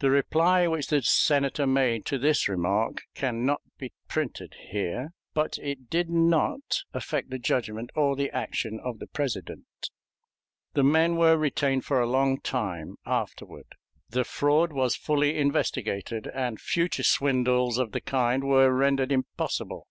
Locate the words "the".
0.00-0.10, 0.88-1.00, 7.30-7.38, 8.16-8.32, 8.98-9.06, 10.72-10.82, 14.08-14.24, 17.92-18.00